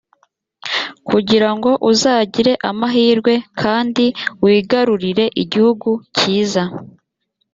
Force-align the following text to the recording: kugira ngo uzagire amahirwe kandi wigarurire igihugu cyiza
kugira 1.07 1.49
ngo 1.55 1.71
uzagire 1.91 2.53
amahirwe 2.69 3.33
kandi 3.61 4.05
wigarurire 4.43 5.25
igihugu 5.43 5.89
cyiza 6.17 6.63